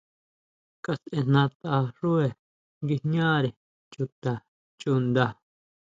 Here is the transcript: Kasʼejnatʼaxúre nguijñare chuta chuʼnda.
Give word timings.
Kasʼejnatʼaxúre 0.83 2.29
nguijñare 2.81 3.49
chuta 3.91 4.31
chuʼnda. 4.79 5.25